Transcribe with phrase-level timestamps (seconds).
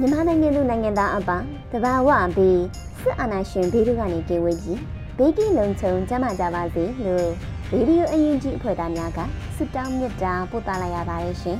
[0.00, 2.62] မြန်မာနိုင်ငံသူနိုင်ငံသားအပေါင်းတဘာဝပြီး
[3.00, 4.80] စစ်အာဏာရှင်ဘေးတို့ကနေကင်းဝေးပြီး
[5.18, 7.28] ဘေးကင်းလုံခြုံကြမှာကြပါစေလို့
[7.70, 9.18] ဗီဒီယိုအရင်ကြီးအဖွဲ့သားများက
[9.56, 11.58] ဆုတောင်းမြတ်တာပို့သလိုက်ရပါတယ်ရှင်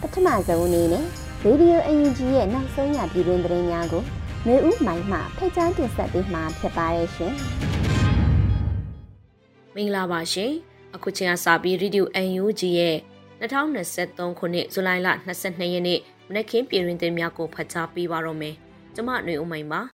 [0.00, 1.04] ပထမဆုံးအနေနဲ့
[1.42, 4.02] ဗီဒီယိုအရင်ကြီးရဲ့နောက်ဆုံးရပြည်တွင်သတင်းများကို
[4.46, 7.34] နေဦးမိုင်မှဖိတ်ကြားတင်ဆက်ပေးမှာဖြစ်ပါတယ်ရှင်
[9.74, 10.52] မင်္ဂလာပါရှင်
[10.94, 12.96] အခုချိန်ကစပြီး Radio UNG ရဲ့
[13.40, 15.08] 2023ခုနှစ်ဇူလိုင်လ
[15.40, 16.00] 22ရက်နေ့
[16.32, 18.54] မနက်ခင်းပြည်တွင်သတင်းများကိုဖတ်ကြားပေးပါတော့မယ်။
[18.94, 19.80] ကျမຫນွေဦးမိုင်ပါ။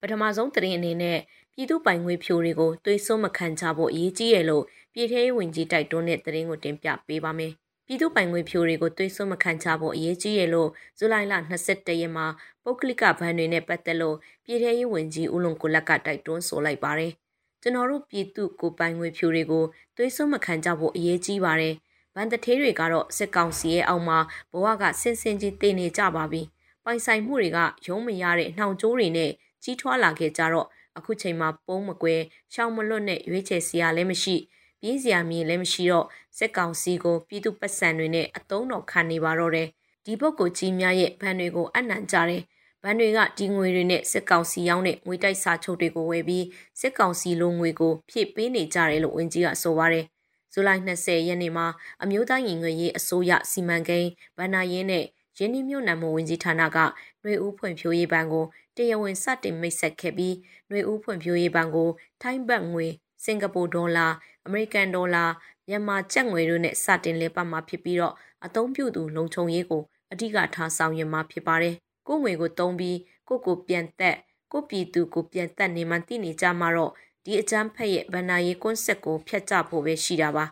[0.00, 1.18] ပထမဆုံးသတင်းအနေနဲ့
[1.54, 7.52] ပြည်သူပိုင်ငွေဖြိုတွေကိုသွေးစွန်းမခံကြဖို့အရေးကြီးရလို့ပြည်ထောင်ဝင်ကြီးတိုက်တွန်းတဲ့သတင်းကိုတင်ပြပေးပါမယ်။
[7.86, 11.34] ပြည်သူပိုင်ငွေဖြိုတွေကိုသွေးစွန်းမခံကြဖို့အရေးကြီးရလို့ဇူလိုင်လ
[11.66, 12.26] 22ရက်မှာ
[12.62, 17.12] ပုတ်ကလစ်ကဘဏ်တွေနဲ့ပတ်သက်လို့ပြည်ထောင်ဝင်ကြီးဦးလွန်ကိုလက်ကတိုက်တွန်းဆိုလိုက်ပါတယ်။
[17.62, 19.64] ကျွန်တော်တို့ပြည်သူကိုပိုင်ငွေဖြူတွေကို
[19.96, 21.74] သွေးစွန်းမခံကြဖို့အရေးကြီးပါတယ်။
[22.16, 24.18] ဗန်တထေးတွေကတော့စစ်ကောင်စီရဲ့အောက်မှာ
[24.52, 26.42] ဘဝကဆင်ဆင်ကြီးတည်နေကြပါပြီ။
[26.84, 29.30] ပိုင်ဆိုင်မှုတွေကရုံးမရတဲ့နှောင်ကြိုးတွေနဲ့
[29.62, 32.14] ကြီးထွားလာခဲ့ကြတော့အခုချိန်မှာပုံးမကွဲ
[32.52, 34.36] ရှောင်းမလွတ်နဲ့ရွေးချယ်စရာလည်းမရှိ
[34.80, 36.06] ပြေးစရာမြေလည်းမရှိတော့
[36.38, 39.68] စစ်ကောင်စီကိုပြည်သူပတ်စံတွေနဲ့အတုံးတော်ခံနေပါတော့တယ်။
[40.04, 42.42] ဒီပုတ်ကိုကြီးများရဲ့ဗန်တွေကိုအနံ့ကြတယ်။
[42.84, 46.44] ဘဏ်တွေကဒီငွေတွေနဲ့စစ်ကောင်စီရောင်းတဲ့ငွေတိုက်စာချုပ်တွေကိုဝယ်ပြီး
[46.80, 50.06] စစ်ကောင်စီလိုငွေကိုဖြည့်ပေးနေကြတယ်လို့ဝန်ကြီးကဆိုပါတယ်။
[50.53, 51.67] ဇူလိုင်20ရက်နေ့မှာ
[52.03, 55.05] အမျိုးသားရင်ငွေရေးအစိုးရစီမံကိန်းဗဏ္ဍာရေးနဲ့
[55.37, 60.35] ရင်းနှီးမြှုပ်နှံမှုဝန်ကြီးဌာနကຫນွေဦးဖွံ့ဖြိုးရေးဘဏ်ကိုတရားဝင်စတင်မိတ်ဆက်ခဲ့ပြီး
[60.69, 61.89] ຫນွေဦးဖွံ့ဖြိုးရေးဘဏ်ကို
[62.21, 62.87] ထိုင်းဘတ်ငွေ
[63.25, 64.07] စင်ကာပူဒေါ်လာ
[64.45, 65.25] အမေရိကန်ဒေါ်လာ
[65.67, 68.13] မြန်မာကျပ်ငွေတို့နဲ့စတင်လဲပတ်မှာဖြစ်ပြီးတော့
[68.45, 71.75] အသုံးပြုသူလုံခြုံရေးကိုအဓိကထားဆောင်ရွက်မှာဖြစ်ပါတယ်
[72.07, 72.97] ကိုငွေကိုတုံးပြီး
[73.27, 74.17] ကိုကိုပြန်သက်
[74.51, 76.91] ကိုပြည်သူကိုပြန်သက်နေမှသိနေကြမှာတော့
[77.26, 80.44] ဒီအကြမ်းဖက်ရဲ့ဗန္နာရေးကွန်းဆက်ကိုဖျက်ချဖို့ပဲရှိတာပါ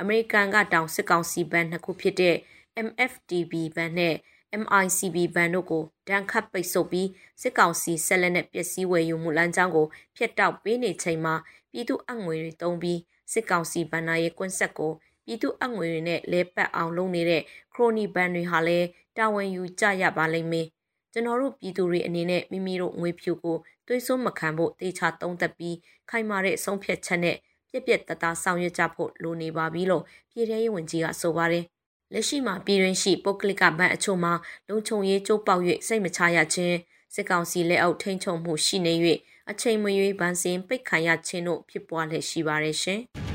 [0.00, 2.36] အမေရိကန်ကတောင်စစ်ကောင်စီဘဏ်နှစ်ခုဖြစ်တဲ့
[2.86, 4.14] MFTB ဘဏ်နဲ့
[4.62, 7.08] MICB ဘဏ်တို့ကိုဒဏ်ခတ်ပိတ်ဆို့ပြီး
[7.42, 9.86] စစ်ကောင်စီဆက်လက်နဲ့ပျက်စီးဝယ်ယူမှုလမ်းကြောင်းကို
[10.16, 11.34] ဖျက်တောက်ပေးနေချိန်မှာ
[11.72, 12.98] ပြည်သူအငွေတွေတုံးပြီး
[13.32, 14.92] စစ်ကောင်စီဘဏ္ဍာရေးကွန်းဆက်ကို
[15.24, 17.42] ပြည်သူအငွေတွေနဲ့လဲပတ်အောင်လုပ်နေတဲ့
[17.74, 18.86] ခရိုနီဘဏ်တွေဟာလည်း
[19.16, 20.66] တာဝန်ယူကြရပါလိမ့်မယ်
[21.12, 25.76] ကျွန်တော်တို့ပြည်သူတွေအနေနဲ့မိမိတို့ငွေဖြူကိုသွေးစွန်းမခံဖို့တေချာသုံးသပ်ပြီး
[26.10, 27.36] ခိုင်မာတဲ့အဆုံးဖြတ်ချက်နဲ့
[27.70, 31.64] ပြက်ပြက်တသားဆောင်ရွက်ကြဖို့လိုနေပါပြီလို့ပြည်ထရေးဝန်ကြီးကဆိုပါတယ်။
[32.12, 34.32] လက်ရှိမှာပြည်တွင်းရှိပုတ်ကလစ်ကဘဏ်အချို့မှာ
[34.68, 36.76] လုံခြုံရေးကြိုးပေါက်၍စိတ်မချရခြင်း
[37.14, 38.94] စစ်ကောင်စီလက်အောက်ထိန်းချုပ်မှုရှိနေ၍
[39.50, 43.02] အချိန်မရွေးဗန်စင်ပိတ်ခံရခြင်းတို့ဖြစ်ပွားလျက်ရှိပါတယ်ရှင်။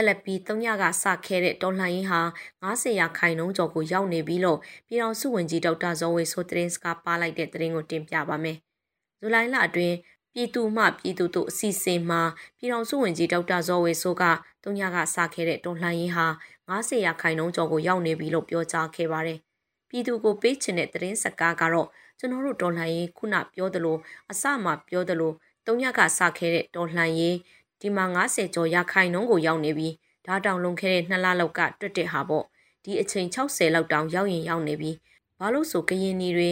[0.00, 2.20] ဆက်လက်ပြီး၃ညကစခဲ့တဲ့တော်လှန်ရေးဟာ
[2.62, 8.56] 90ရာခိုင်နှုန်းကျော်ကိုရောက်နေပြီလို့ပြည်တော်စုဝင်ကြီးဒေါက်တာဇော်ဝေဆိုသတင်းစကားပါလိုက်တဲ့သတင်းကိုတင်ပြပါမယ်။
[9.18, 9.96] ဇူလိုင်လအတွင်း
[10.32, 12.22] ပြည်သူမှပြည်သူတို့အစီအစဉ်မှာ
[12.58, 14.24] ပြည်တော်စုဝင်ကြီးဒေါက်တာဇော်ဝေဆိုက
[14.64, 16.26] ၃ညကစခဲ့တဲ့တော်လှန်ရေးဟာ
[16.68, 19.38] 90ရာခိုင်နှုန်းကျော်ကိုရောက်နေပြီလို့ပြောကြားခဲ့ပါတယ်။
[19.88, 21.88] ပြည်သူကိုပေးချင်တဲ့သတင်းစကားကတော့
[22.18, 23.96] ကျွန်တော်တို့တော်လှန်ရေးခုနပြောသလို
[24.30, 25.32] အစမှပြောသလို
[25.66, 27.36] ၃ညကစခဲ့တဲ့တော်လှန်ရေး
[27.80, 29.94] ဒီမှာ90ကျော်ရခိုင်နှုန်းကိုရောက်နေပြီး
[30.26, 32.44] ဒါတောင်လွန်ခဲ့တဲ့2လလောက်ကတွတ်တဲ့ဟာပေါ့
[32.84, 34.96] ဒီအချိန်60လောက်တောင်ရောက်ရင်ရောက်နေပြီး
[35.38, 36.50] ဘာလို့ဆိုကရင်နီတွေ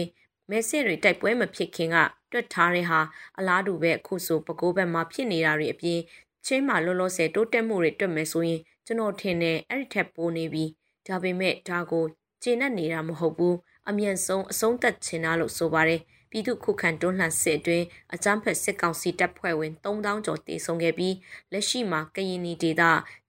[0.49, 1.97] မဲဆစ်တွေတိုက်ပွဲမဖြစ်ခင်က
[2.31, 2.99] တွတ်ထားတဲ့ဟာ
[3.37, 5.99] အလားတူပဲအခုဆိုပကိုးဘက်မှာဖြစ်နေတာတွေအပြင်
[6.45, 10.69] ချင်းမှာလောလောဆယ်တိုးတက်မှုတွေတွက်မယ်ဆိုရင်ကျွန်တော်ထင်တယ်အဲ့ဒီထက်ပိုနေပြီး
[11.07, 12.05] ဒါပေမဲ့ဒါကို
[12.43, 13.55] ကျေနပ်နေတာမဟုတ်ဘူး
[13.89, 16.01] အမြန်ဆုံးအဆုံးသတ်ချင်တာလို့ဆိုပါတယ်
[16.31, 21.15] ပြည်သူခုခံတွန်းလှန်စစ်အတွင်းအကြမ်းဖက်စစ်ကောင်စီတပ်ဖွဲ့ဝင်3000ကျော်တေဆုံးခဲ့ပြီး
[21.51, 22.83] လက်ရှိမှာကရင်နီဒေသ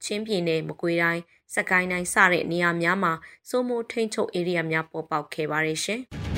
[0.04, 1.22] ချင်းပြည်နယ်မကွေးတိုင်း
[1.54, 3.12] စကိုင်းတိုင်းစတဲ့နေရာများမှာ
[3.48, 6.02] စိုးမိုးထိန်းချုပ်ဧရိယာများပေါ်ပေါက်ခဲ့ပါတယ်ရှင်။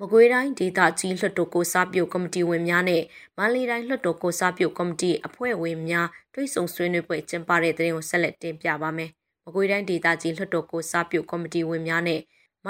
[0.00, 3.02] မကွေးတိုင်းဒေသကြီးလွှတ်တော်ကိုစားပြုကော်မတီဝင်များနဲ့
[3.36, 9.10] မန္တလေးတိုင်းလွှတ်တော်ကိုစားပြုကော်မတီအဖွဲ့ဝင်များတွိတ်ဆုံဆွေးနွေးပွဲကျင်းပတဲ့တဲ့ရင်ကိုဆက်လက်တင်ပြပါမယ်။
[9.44, 12.20] မကွေးတိုင်းဒေသကြီးလွှတ်တော်ကိုစားပြုကော်မတီဝင်များနဲ့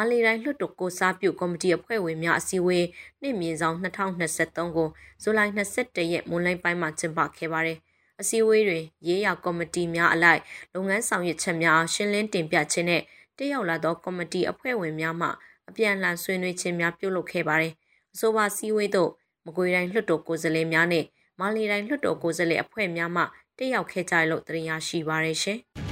[0.00, 2.86] မန္တလေးတိုင်းလွှတ်တော်ကိုစားပြုကော်မတီအဖွဲ့ဝင်များအစည်းအဝေး
[3.20, 4.88] နှစ်မြင့်ဆောင်2023ကို
[5.22, 7.78] ဇူလိုင်21ရက်မွန်းလွဲပိုင်းမှာကျင်းပခဲ့ပါတယ်။
[8.20, 10.40] အစည်းအဝေးတွင်ရေးရကော်မတီများအလိုက်
[10.74, 13.02] လုပ်ငန်းဆောင်ရွက်ချက်များရှင်းလင်းတင်ပြခြင်းနဲ့
[13.38, 15.28] တက်ရောက်လာသောကော်မတီအဖွဲ့ဝင်များမှ
[15.68, 17.72] အပြန်အလှန်ဆွေးနွေးခြင်းများပြုလုပ်ခဲ့ပါတယ်။
[18.14, 19.10] အဆိုပါစည်းဝေးသို့
[19.46, 21.04] မကွေးတိုင်းလွှတ်တော်ကိုယ်စားလှယ်များနဲ့
[21.38, 23.22] မန္တလေးတိုင်းလွှတ်တော်ကိုယ်စားလှယ်အဖွဲ့များမှ
[23.58, 25.60] တက်ရောက်ခဲ့ကြလို့တင်ရရှိပါရရှင်။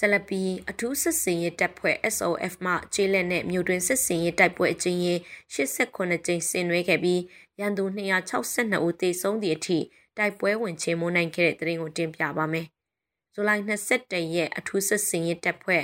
[0.00, 5.18] ဆလပီအထူးစစ်စင်ရေးတပ်ဖွဲ့ SOF မှကျေးလက်နဲ့မြို့တွင်စစ်စင်ရေးတိုက်ပွဲအကျဉ်းရင်
[5.54, 7.22] 89ကြိမ်ဆင်နွှဲခဲ့ပြီး
[7.60, 7.84] ရန်သူ
[8.34, 9.78] 262ဦးသေဆုံးသည့်အထိ
[10.18, 12.66] တိုက်ပွဲဝင်ချေမှုနိုင်ခဲ့တဲ့တဲ့ရင်ကိုတင်ပြပါမယ်။
[13.32, 15.82] ဇူလိုင်22ရက်အထူးစစ်စင်ရေးတပ်ဖွဲ့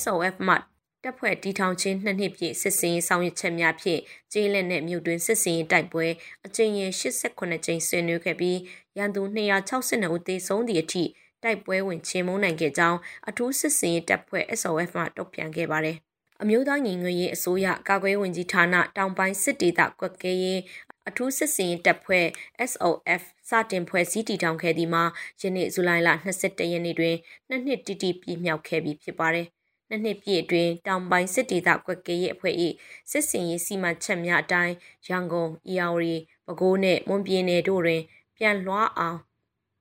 [0.00, 0.54] SOF မှ
[1.02, 4.00] တပ်ဖွဲ့တီထောင်ချင်းနှစ်နှစ်ပြည့်စစ်စင်ရေးဆောင်ရွက်ချက်များဖြင့်
[4.32, 6.06] ကျေးလက်နဲ့မြို့တွင်စစ်စင်ရေးတိုက်ပွဲ
[6.46, 8.58] အကြိမ်ရင်89ကြိမ်ဆင်နွှဲခဲ့ပြီး
[8.98, 11.04] ရန်သူ262ဦးသေဆုံးသည့်အထိ
[11.46, 12.98] တိုက်ပွဲဝင်ချေမှုန်းနိုင်ခဲ့ကြောင်း
[13.28, 15.96] အထူးစစ်စင်ရေးတပ်ဖွဲ့ SOF မှတုံ့ပြန်ခဲ့ပါတယ်။
[16.42, 20.60] အမျိုးသားညီညွတ်ရေးအစိုးရကာကွယ်ဝင်ကြီးဌာနတောင်ပိုင်းစစ်ဒေသကွက်ကဲရေး
[21.08, 22.26] အထူးစစ်စင်ရေးတပ်ဖွဲ့
[22.70, 25.04] SOF စတင်ဖွဲ့စည်းတည်ထောင်ခဲ့သည်မှာ
[25.40, 26.08] ယနေ့ဇူလိုင်လ
[26.38, 27.16] 22ရက်နေ့တွင်
[27.48, 29.46] နှစ်နှစ်တိတိပြည့်မြောက်ခဲ့ပြီဖြစ်ပါတယ်။
[29.88, 32.54] နှစ်နှစ်ပြည့်အတွင်းတောင်ပိုင်းစစ်ဒေသကွက်ကဲရေးအဖွဲ့၏
[33.10, 34.74] စစ်စင်ရေးစီမံချက်များအတိုင်း
[35.08, 36.14] ရန်ကုန်၊အေရဝတီ၊
[36.46, 38.02] ပဲခူးနှင့်မွန်ပြည်နယ်တို့တွင်
[38.36, 39.18] ပြန်လွှားအောင်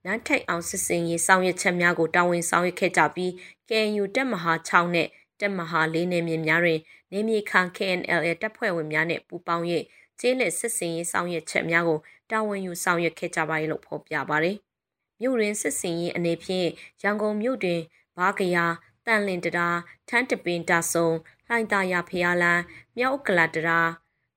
[0.05, 3.31] နန်းထိုက်အောင်စစ်စင်ရေးဆောင်ရွက်ချက်များကိုတာဝန်ဆောင်ရွက်ခဲ့ကြပြီး
[3.69, 5.07] KNU တက်မဟာ6နဲ့
[5.39, 6.79] တက်မဟာ4နယ်မြေများတွင်
[7.11, 9.65] နေမြေခံ KNL တပ်ဖွဲ့ဝင်များနဲ့ပူးပေါင်း၍
[10.19, 11.99] ကျေးလက်စစ်စင်ရေးဆောင်ရွက်ချက်များကို
[12.31, 14.57] တာဝန်ယူဆောင်ရွက်ခဲ့ကြပါ၏လို့ဖော်ပြပါတယ်။
[15.21, 16.67] မြို့ရင်းစစ်စင်ရေးအနေဖြင့်
[17.03, 17.81] ရန်ကုန်မြို့တွင်
[18.17, 18.65] ဘားကရာ
[19.05, 19.67] တန်လင်တရာ
[20.09, 21.07] ထန်းတပင်တာဆုံ
[21.47, 22.63] လှိုင်သာယာဖျားလန်း
[22.97, 23.79] မြောက်ကလတရာ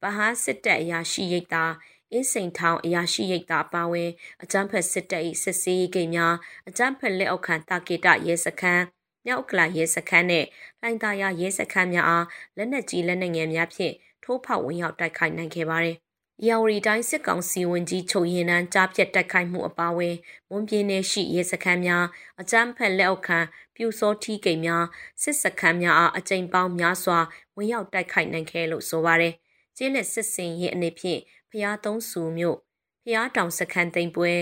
[0.02, 1.64] ဗဟန်းစစ်တပ်အရာရှိရိတ်တာ
[2.12, 4.10] အင်းစိန်ထောင်အရာရှိရိတ်တာပါဝင်
[4.42, 6.34] အကြမ်းဖက်စစ်တပ်၏စစ်ဆေးရေးဂိတ်များ
[6.68, 8.84] အကြမ်းဖက်လက်အောက်ခံတာကေတရဲစခန်း
[9.26, 10.44] မြောက်ကလာရဲစခန်းနဲ့
[10.82, 12.26] လိုင်တာယာရဲစခန်းများအား
[12.56, 15.96] လက်နက်ကြီးလက်နက်ငယ်များဖြင့်ထိုးဖောက်ဝင်ရောက်တိုက်ခိုက်နိုင်ခဲ့ပါတယ်။
[16.46, 20.16] ရာဝတီတိုင်းစစ်ကောင်စီဝင်ကြီးချုပ်ရင်နှန်းကြားပြတ်တိုက်ခိုက်မှုအပါအဝင်
[20.48, 22.04] မွန်ပြည်နယ်ရှိရဲစခန်းများ
[22.40, 23.38] အကြမ်းဖက်လက်အောက်ခံ
[23.76, 24.84] ပြူစောထီးကိတ်များ
[25.22, 27.18] စစ်စခန်းများအားအကြိမ်ပေါင်းများစွာ
[27.56, 29.34] ဝင်ရောက်တိုက်ခိုက်နိုင်ခဲ့လို့ဆိုပါတယ်။
[29.76, 32.58] ကျင်းလက်စစ်စင်ရဲ့အနေဖြင့် ဖျားသုံးစုမြို့
[33.04, 34.32] ဖျားတောင်စခန်းသိမ်းပွဲ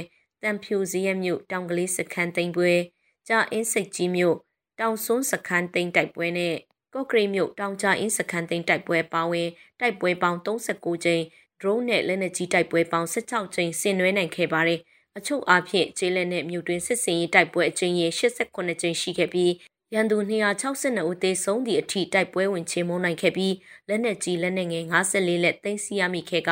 [0.43, 2.73] တံဖြူစည်းရမြို့တောင်ကလေးစခန်းသိမ်းပွဲ
[3.29, 4.37] ကြာအင်းစိတ်ကြီးမြို့
[4.81, 6.55] တောင်စွန်းစခန်းသိမ်းတိုက်ပွဲနဲ့
[6.95, 9.49] ကော့ကရိတ်မြို့တောင်ကြအင်းစခန်းသိမ်းတိုက်ပွဲပါဝင်
[9.81, 11.23] တိုက်ပွဲပေါင်း39ကြိမ်
[11.61, 14.81] drone နဲ့လက်နက်ကြီးတိုက်ပွဲပေါင်း16ကြိမ်ဆင်နွှဲနိုင်ခဲ့ပါတယ်
[15.17, 19.53] အချုပ်အားဖြင့်ခြေလက်နဲ့မြို့တွင်စစ်စင်ရေးတိုက်ပွဲအကြိမ်ရေ89ကြိမ်ရှိခဲ့ပြီး
[19.95, 20.17] ရန်သူ
[20.65, 23.55] 262ဦးသေဆုံးသည့်အထိတိုက်ပွဲဝင်ချေမှုန်းနိုင်ခဲ့ပြီး
[23.89, 26.51] လက်နက်ကြီးလက်နက်ငယ်54လက်သိမ်းဆည်းရမိခဲ့က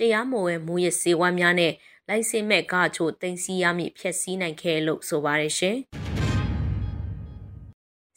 [0.00, 1.72] တရားမဝင်မူရစေဝါများနဲ့
[2.08, 5.76] လိုင်စင်မဲ့ကားချို့သိမ်းဆည်းရမိဖျက်ဆီးနိုင်ခဲ့လို့ဆိုပါတယ်ရှင်။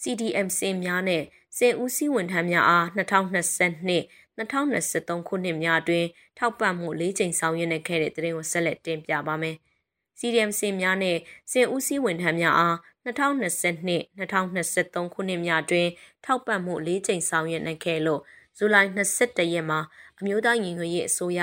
[0.02, 1.24] CDM စင်များနဲ့
[1.58, 4.00] စင်ဦးစီးဝန်ထမ်းများအား2022
[4.38, 6.08] 2023ခုနှစ်များအတွင်း
[6.38, 9.56] ထောက်ပံ့မှု၄ကြိမ်ဆောင်ရွက်နေခဲ့တဲ့တဲ့ရင်ကိုဆက်လက်တင်ပြပါမယ်။
[10.20, 11.18] CDM စင်များနဲ့
[11.52, 12.76] စင်ဦးစီးဝန်ထမ်းများအား
[13.06, 15.90] 2022 2023ခုနှစ်များအတွင်း
[16.26, 18.22] ထောက်ပံ့မှု၄ကြိမ်ဆောင်ရွက်နိုင်ခဲ့လို့
[18.58, 19.80] ဇူလိုင်22ရက်မှာ
[20.20, 21.42] အမျိုးသားညီညွတ်ရေးအစိုးရ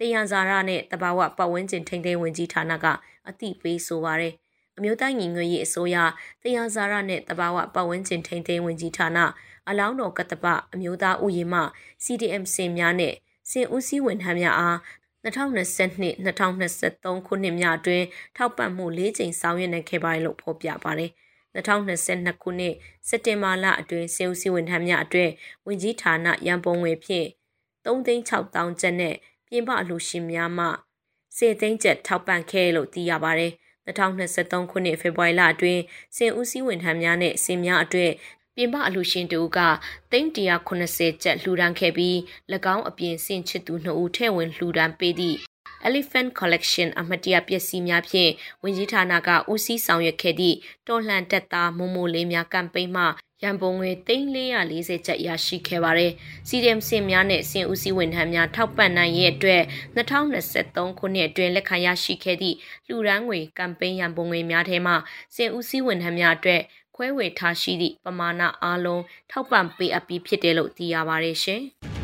[0.00, 2.86] တယံဇာရနဲ့တဘာဝပတ်ဝန်းကျင်ထိန်းသိမ်းဝင်ကြီးဌာနက
[3.28, 4.34] အသိပေးဆိုပါရယ်
[4.76, 5.96] အမျိုးသားညီညွတ်ရေးအစိုးရ
[6.42, 9.18] တရားဇာရနဲ့တဘာဝပတ်ဝန်းကျင်ထိန်းသိမ်းဝင်ကြီးဌာန
[9.68, 11.62] အလောင်းတော်ကတပအမျိုးသားဥယျာဉ်မှ
[12.04, 13.14] CDM စင်များနဲ့
[13.50, 14.76] စင်ဦးစီးဝန်ထမ်းများအား
[15.24, 21.10] 2022 2023ခုနှစ်များအတွင်းထောက်ပံ့မှု၄ကြိမ်ဆောင်ရွက်နိုင်ခဲ့ပါတယ်လို့ဖော်ပြပါတယ်
[21.54, 22.74] 2022ခုနှစ်
[23.08, 25.30] စက်တင်ဘာလအတွင်းစေဦးစီဝန်ထမ်းများအတွက်
[25.66, 27.28] ဝင်ကြီးဌာနရန်ပုံငွေဖြင့်
[27.84, 29.14] 3,600ကျပ်နဲ့
[29.50, 30.66] ပြင်ပအလှူရှင်များမှ
[31.36, 33.52] စေသိန်းကျပ်ထောက်ပံ့ခဲ့လို့သိရပါတယ်
[33.86, 35.82] 2023ခုနှစ်ဖေဖော်ဝါရီလအတွင်း
[36.16, 38.12] စင်ဦးစီးဝန်ထမ်းများနဲ့စင်များအတွက်
[38.56, 39.60] ပြင်ပအလှရှင်တူက
[40.12, 42.16] 380ကျပ်လှူဒန်းခဲ့ပြီး၎
[42.74, 45.38] င်းအပြင်စင်ချစ်သူ2ဦးထဲ့ဝင်လှူဒန်းပေးသည့်
[45.88, 48.30] Elephant Collection အမတ်တရပစ္စည်းများဖြင့်
[48.62, 50.56] ဝင်ကြီးဌာနကဦးစီးဆောင်ရွက်ခဲ့သည့်
[50.88, 53.04] တော်လှန်တက်သားမုံမိုလေးများကမ်ပိန်းမှ
[53.42, 56.12] ရန်ပုံငွေ3440ကျပ်ရရှိခဲ့ပါတယ်။
[56.48, 59.62] CDM စင်များနဲ့စင်ဦးစီးဝန်ထမ်းများထောက်ပံ့နိုင်ရဲ့အတွက်
[59.96, 62.56] 2023ခုနှစ်အတွင်းလက်ခံရရှိခဲ့သည့်
[62.86, 64.94] လှူဒန်းငွေကမ်ပိန်းရန်ပုံငွေများထဲမှ
[65.36, 66.62] စင်ဦးစီးဝန်ထမ်းများအတွက်
[66.96, 71.62] ခွဲဝေထားရှိသည့်ပမာဏအားလုံးထောက်ပံ့ပေးအပ်ပြီးဖြစ်တယ်လို့သိရပါတယ်ရှင်။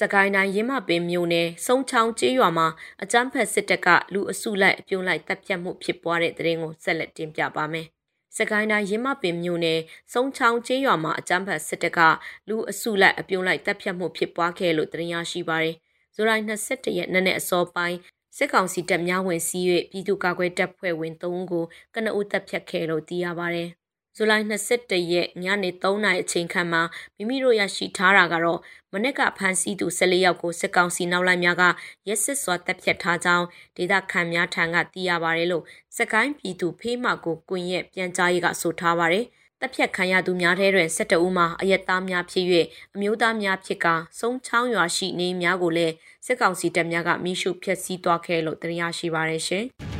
[0.00, 2.66] စကိုင်းတိုင်းရင်းမပင်မြို့နယ်စုံချောင်းကျေးရွာမှာ
[3.02, 7.86] အကြမ်းဖက်စစ်တပ်ကလူအစုလိုက်အပြုံလိုက်တပ်ဖြတ်မှုဖြစ်ပွားတဲ့တဲ့ရင်ကိုဆက်လက်တင်ပြပါမယ်။
[8.36, 9.80] စကိုင်းတိုင်းရင်းမပင်မြို့နယ်
[10.12, 12.00] စုံချောင်းကျေးရွာမှာအကြမ်းဖက်စစ်တပ်က
[12.48, 15.76] လူအစုလိုက်အပြုံလိုက်တပ်ဖြတ်မှုဖြစ်ပွားခဲ့လို့သတင်းရရှိပါတယ်။
[16.14, 17.98] ဇူလိုင်22ရက်နေ့နဲ့အစောပိုင်း
[18.36, 23.70] စစ်ကောင်စီတပ်များဝင်စီး၍ပြည်သူ့ကာကွယ်တပ်ဖွဲ့ဝင်3ဦးကိုကနဦးတပ်ဖြတ်ခဲ့လို့သိရပါတယ်။
[24.16, 26.82] ဇူလိုင်22ရက်ညနေ3နာရီအချိန်ခန့်မှာ
[27.16, 28.60] မိမိတို့ရရှိထားတာကတော့
[28.92, 31.64] မနက်ကဖမ်းဆီးသူ14ယောက်ကိုစစ်ကောင်စီနောက်လိုက်များက
[32.08, 35.64] ရက်စစ်စွာတပ်ဖြတ်ထားကြောင်းဒေသခံများထံကသိရပါတယ်လို့
[35.96, 39.26] စကိုင်းပြည်သူဖေးမှကိုကွင်ရဲ့ပြန်ကြားရေးကဆိုထားပါတယ်
[39.60, 42.46] တပ်ဖြတ်ခံရသူများထဲတွင်17ဦးမှာအယက်သားများဖြစ်၍
[42.94, 43.86] အမျိုးသားများဖြစ်က
[44.20, 45.94] စုံချောင်းရွာရှိနေများကိုလည်း
[46.26, 49.66] စစ်ကောင်စီတပ်များကမိရှုဖျက်ဆီးသွားခဲ့လို့သိရရှိပါရရှင်။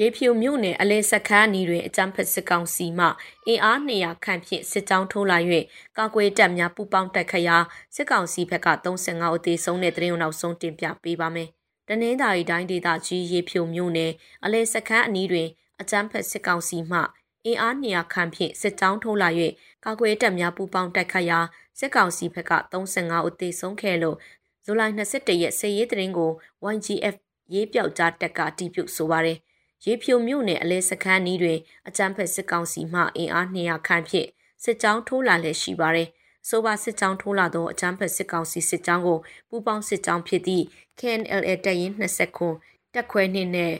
[0.00, 3.06] ရေဖြူမြို့နယ်အလဲစခန်းနီတွင်အကြမ်းဖက်စစ်ကောင်စီမှ
[3.46, 5.38] အင်အား200ခန့်ဖြင့်စစ်ကြောင်းထိုးလာ၍
[5.98, 7.56] ကာကွယ်တပ်များပူးပေါင်းတိုက်ခတ်ရာ
[7.94, 11.48] စစ်ကောင်စီဘက်က35ဦးသေဆုံးတဲ့တရင်နောက်ဆုံးတင်ပြပေးပါမယ်။
[11.88, 14.12] တနင်္သာရီတိုင်းဒေသကြီးရေဖြူမြို့နယ်
[14.44, 15.48] အလဲစခန်းအနီးတွင်
[15.80, 17.00] အကြမ်းဖက်စစ်ကောင်စီမှ
[17.44, 19.28] အင်အား200ခန့်ဖြင့်စစ်ကြောင်းထိုးလာ၍
[19.84, 21.38] ကာကွယ်တပ်များပူးပေါင်းတိုက်ခတ်ရာ
[21.78, 24.16] စစ်ကောင်စီဘက်က35ဦးသေဆုံးခဲ့လို့
[24.64, 26.30] ဇူလိုင်21ရက်စေရေးတရင်ကို
[26.74, 27.16] YGF
[27.54, 29.38] ရေးပြောက်ကြားတက်ကတီးပြုတ်ဆိုပါတယ်
[29.84, 31.58] ရေဖြိုမြို့နယ်အလဲစခန်းနီးတွင်
[31.88, 34.28] အကြမ်းဖက်စစ်ကောင်စီမှအင်အား200ခန့်ဖြင့်
[34.64, 36.08] စစ်ကြောင်းထိုးလာလည်ရှိပါသည်။
[36.48, 39.18] ဆိုပါစစ်ကြောင်းထိုးလာသောအကြမ်းဖက်စစ်ကောင်စီစစ်ကြောင်းကို
[39.48, 40.64] ပူးပေါင်းစစ်ကြောင်းဖြစ်သည့်
[40.98, 42.48] KNLA တပ်ရင်း20ခု
[42.94, 43.74] တက်ခွဲနှင့်နဲ့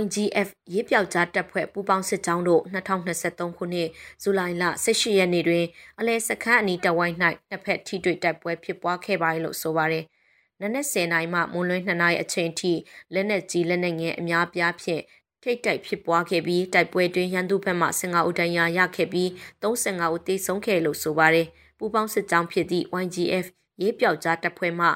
[0.00, 3.88] YGF ရေးပြောက်ကြားတပ်ဖွဲ့ပူးပေါင်းစစ်ကြောင်းတို့2023ခုနှစ်
[4.22, 5.64] ဇူလိုင်လ18ရက်နေ့တွင်
[5.98, 7.16] အလဲစခန်းအနီးတဝိုင်း၌
[7.48, 10.04] နှစ်ဖက်ထိတွေ့တိုက်ပွဲဖြစ်ပွားခဲ့ပါလို့ဆိုပါတယ်။
[10.60, 12.72] နနက်10:00နာရီမှမွန်းလွဲ2နာရီအချိန်ထိ
[13.14, 15.02] လက်နက်ကြီးလက်နက်ငယ်အများပြားဖြင့်
[15.42, 19.28] ထိတ်တိုက်ဖြစ်ပွားခဲ့ပြီးတိုက်ပွဲတွင်ရန်သူဘက်မှ15ဦးဒဏ်ရာရခဲ့ပြီး
[19.62, 21.46] 35ဦးသေဆုံးခဲ့လို့ဆိုပါတယ်။
[21.78, 23.46] ပူပေါင်းစစ်ကြောင်းဖြစ်သည့် YGF
[23.80, 24.88] ရေးပြောက်ကြားတပ်ဖွဲ့မှ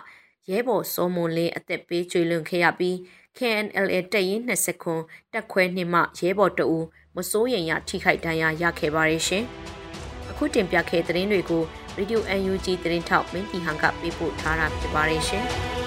[0.51, 2.97] ရဲဘော်စောမွန်လင်းအသက်ပေးကျွေလွန်ခဲ့ရပြီး
[3.39, 6.79] KNLA တပ်ရင်း20ခွန်တက်ခွဲနှင့်မှရဲဘော်တအူ
[7.17, 9.45] မစိုးရိမ်ရထိခိုက်ဒဏ်ရာရခဲ့ပါရဲ့ရှင်။
[10.31, 11.63] အခုတင်ပြခဲ့တဲ့သတင်းတွေကို
[11.99, 12.19] Radio
[12.51, 15.47] UNG သတင်းထောက်မင်းတီဟန်ကပေးပို့ထားတာဖြစ်ပါရဲ့ရှင်။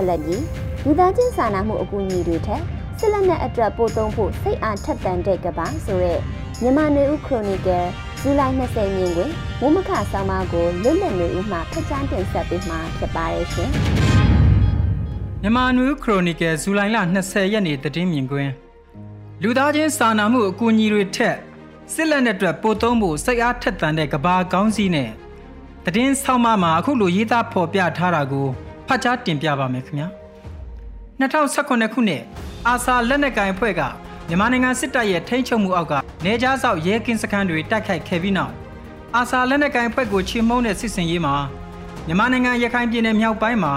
[0.00, 0.44] ဆက်လက်ပြီး
[0.84, 2.62] လူသားချင်းစာနာမှုအကူအညီတွေထက်
[2.98, 6.18] စစ်လက်နက်အတွက်ပို့သုံးဖို့စိတ်အားထက်သန်တဲ့ကဘာဆိုတဲ့
[6.62, 7.86] မြန်မာနေဦးခရိုနီကယ်
[8.20, 9.30] ဇူလိုင်20မြင်တွင်
[9.60, 13.70] မုံမခဆောင်းပါးကိုလွတ်လပ်နေဦးမှဖတ်ကြားတင်ဆက်ပေးမှာဖြစ်ပါရဲ့ရှင်။
[15.42, 18.52] မြန်မာနွေခရိုနီကယ်ဇူလိုင်လ20ရက်နေ့သတင်းမြင်ကွင်း
[19.42, 21.36] လူသားချင်းစာနာမှုအကူအညီတွေထက်
[21.92, 25.10] စစ်လက်နက်အတွက်ပို့သုံးဖို့စိတ်အားထက်သန်တဲ့ကဘာကောင်းစီးနဲ့
[25.84, 28.48] သတင်းဆောင်းပါးမှာအခုလိုရေးသားဖော်ပြထားတာကို
[28.90, 30.08] ဖတ်ကြားတင်ပြပါမယ်ခင်ဗျာ
[31.20, 32.22] 2018ခုနှစ်
[32.68, 33.82] အာဆာလက်နက်ကိုင်အဖွဲ့က
[34.28, 35.94] မြန်မာနိုင်ငံစစ်တပ်ရဲ့ထိန်းချုပ်မှုအောက်က
[36.24, 38.52] နေကြားဆောက်ရဲကင်းစခန်းတွေတိုက်ခိုက်ခဲ့ပြီးနောက်
[39.16, 41.34] အာဆာလက်နက်ကိုင်အဖွဲ့ကိုချေမှုန်းတဲ့စစ်စင်ရေးမှာ
[42.06, 43.74] မြန်မာနိုင်ငံရခိုင်ပြည်နယ်မြောက်ပိုင်းမှာ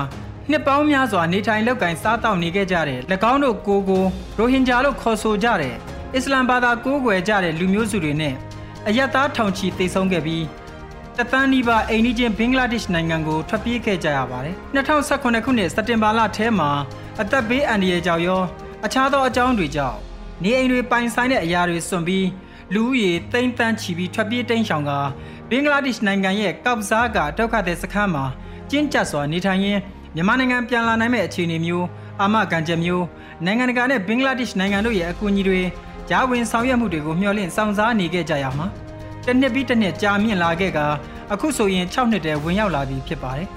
[0.49, 2.99] နှစ်ပေါင်းများစွာနေထိုင်လောက်ကင်စားတောက်နေခဲ့ကြတဲ့၎
[3.31, 4.03] င်းတို့ကိုကို
[4.37, 5.75] ရိုဟင်ဂျာလို့ခေါ်ဆိုကြတဲ့
[6.15, 8.33] အစ္စလမ်ဘာသာကိုးကွယ်ကြတဲ့လူမျိုးစုတွေနဲ့
[8.87, 10.43] အယက်သားထောင်ချီတိတ်ဆုံးခဲ့ပြီး
[11.19, 16.69] တသန်းနီးပါးအိန္ဒိချင်းဘင်္ဂလားဒေ့ရှ်နိုင်ငံကိုထွက်ပြေးခဲ့ကြရပါတယ်2018ခုနှစ်စက်တင်ဘာလထဲမှာ
[17.21, 18.41] အသက်ဘေးအန္တရာယ်ကြောင့်ရော
[18.85, 19.97] အခြားသောအကြောင်းတွေကြောင့်
[20.43, 22.27] နေအိမ်တွေပိုင်ဆိုင်တဲ့အရာတွေစွန့်ပြီး
[22.73, 24.91] လူဦးရေတိမ့်တန်းချီပြီးထွက်ပြေးတိမ်းရှောင်က
[25.49, 28.25] ဘင်္ဂလားဒေ့ရှ်နိုင်ငံရဲ့ကောက်စားကဒုက္ခသည်စခန်းမှာ
[28.69, 29.81] ကျဉ်းကျပ်စွာနေထိုင်ရင်း
[30.15, 31.87] မြန်မာနိုင်ငံပြန်လာနိုင်မဲ့အခြေအနေမျိုး
[32.21, 33.05] အာမခံချက်မျိုး
[33.45, 35.61] နိုင်ငံတကာနဲ့ဘင်္ဂလားဒေ့ရှ်နိုင်ငံတို့ရဲ့အကူအညီတွေ
[36.09, 38.67] ကြားဝင်ဆောင်ရွက်မှုတွေကိုမျှော်လင့်စောင့်စားနေခဲ့ကြရမှာ
[39.25, 40.79] တစ်နှစ်ပြီးတစ်နှစ်ကြာမြင့်လာခဲ့က
[41.33, 43.47] အခုဆိုရင်6နှစ်တည်းဝင်ရောက်လာပြီဖြစ်ပါတယ်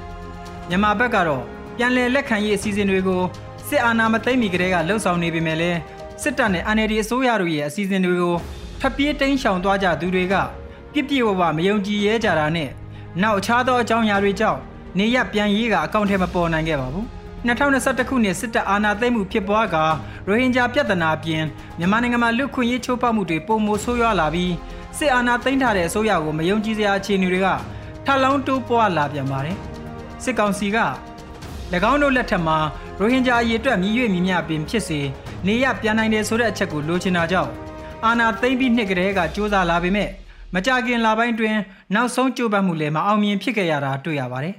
[0.69, 1.43] မြန်မာဘက်ကတော့
[1.77, 3.23] ပြန်လည်လက်ခံရေးအစီအစဉ်တွေကို
[3.69, 5.79] စစ်အာဏာမသိမ်းမီကတည်းကလှုံ့ဆော်နေပေမဲ့လည်း
[6.23, 8.35] စစ်တပ်နဲ့ NLD အစိုးရတို့ရဲ့အစီအစဉ်တွေကို
[8.81, 10.35] ဖပ်ပြေးတိမ်းရှောင်သွားကြသူတွေက
[10.93, 12.71] ပြစ်ပြဝဝမယုံကြည်ရဲကြတာနဲ့
[13.23, 14.61] နောက်အခြားသောအကြောင်းအရာတွေကြောင့်
[14.99, 17.07] နေရပြန်ရေးကအကောင့်ထဲမပေါ်နိုင်ခဲ့ပါဘူး
[17.47, 19.77] 2021ခုနှစ်စစ်တပ်အာဏာသိမ်းမှုဖြစ်ပွားက
[20.29, 21.43] ရိုဟင်ဂျာပြဿနာပြင်
[21.79, 24.53] မြန်မာနိုင်ငံမှာလူခွင့်ရေးချိုးဖောက်မှုတွေပုံမိုဆိုးရွားလာပြီး
[24.99, 27.49] စစ်အာဏာသိမ်းထားတဲ့အစိုးရကိုမယုံကြည်စရာအခြေအနေတွေက
[28.05, 29.57] ထပ်လောင်းတိုးပွားလာပြန်ပါတယ်
[30.25, 30.79] စစ်ကောင်စီက၎
[31.91, 32.59] င်းတို့လက်ထက်မှာ
[33.01, 35.01] ရိုဟင်ဂျာအရေးအတွက်မြည်၍မြည်မြပင်ဖြစ်စေ
[35.47, 37.51] နေရပြန်နိုင်တယ်ဆိုတဲ့အချက်ကိုလိုချင်တာကြောင့်
[38.05, 40.09] အာဏာသိမ်းပြီးနှစ်ကတည်းကစ조사လာပေမဲ့
[40.55, 41.57] မကြခင်လပိုင်းတွင်
[41.95, 44.55] နောက်ဆုံးကြိုးပမ်းမှုလည်းမအောင်မြင်ဖြစ်ခဲ့ရတာတွေ့ရပါတယ်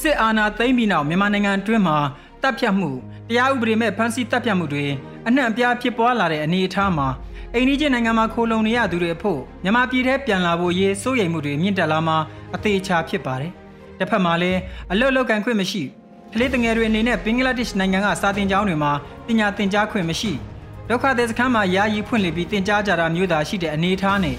[0.00, 1.98] စစ်အာဏာသိမ်းပြီးနောက်မြန်မာနိုင်ငံအတွင်းမှာ
[2.42, 2.90] တပ်ဖြတ်မှု
[3.28, 4.86] တရားဥပဒေမဲ့ဖမ်းဆီးတပ်ဖြတ်မှုတွေ
[5.26, 7.08] အနှံ့အပြားဖြစ်ပွားလာတဲ့အနေအထားမှာ
[7.54, 12.16] အိန္ဒိချင်းနိုင်ငံမှာခိုလုံနေရသူတွေအဖို့မြန်မာပြည်ထဲပြန်လာဖို့ရေးစိုးရိမ်မှုတွေမြင့်တက်လာမှာ
[12.54, 13.52] အသေးချာဖြစ်ပါတယ်။
[13.98, 14.60] တစ်ဖက်မှာလည်း
[14.92, 15.82] အလုတ်လောက်ကန်ခွင့်မရှိ
[16.32, 18.92] ကလေးတငယ်တွေအနေနဲ့ဘင်္ဂလားဒေ့ရှ်နိုင်ငံကစာတင်ကျောင်းတွေမှာ
[19.26, 20.32] ပညာသင်ကြားခွင့်မရှိ
[20.88, 24.36] ဒုက္ခသည်စခန်းမှာယာယီဖွင့်လှစ်ပြီးသင်ကြားကြတာမျိုးသာရှိတဲ့အနေအထားနဲ့